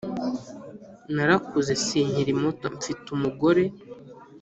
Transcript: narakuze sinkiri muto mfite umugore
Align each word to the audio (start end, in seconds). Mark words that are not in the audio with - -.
narakuze 1.15 1.73
sinkiri 1.85 2.33
muto 2.41 2.65
mfite 2.75 3.05
umugore 3.15 3.63